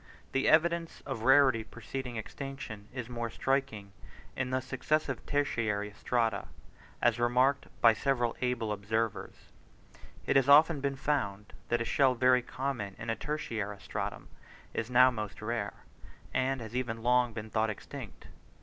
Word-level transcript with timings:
The 0.31 0.49
evidence 0.49 1.01
of 1.05 1.21
rarity 1.21 1.63
preceding 1.63 2.15
extinction, 2.15 2.87
is 2.91 3.07
more 3.07 3.29
striking 3.29 3.91
in 4.35 4.49
the 4.49 4.59
successive 4.59 5.23
tertiary 5.27 5.93
strata, 5.95 6.47
as 7.03 7.19
remarked 7.19 7.67
by 7.81 7.93
several 7.93 8.35
able 8.41 8.71
observers; 8.71 9.49
it 10.25 10.35
has 10.35 10.49
often 10.49 10.81
been 10.81 10.95
found 10.95 11.53
that 11.69 11.81
a 11.81 11.85
shell 11.85 12.15
very 12.15 12.41
common 12.41 12.95
in 12.97 13.11
a 13.11 13.15
tertiary 13.15 13.77
stratum 13.79 14.29
is 14.73 14.89
now 14.89 15.11
most 15.11 15.39
rare, 15.39 15.83
and 16.33 16.61
has 16.61 16.75
even 16.75 17.03
long 17.03 17.31
been 17.31 17.51
thought 17.51 17.69
extinct. 17.69 18.25